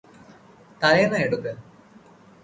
തലയണ 0.81 1.13
എടുക്ക് 1.17 1.51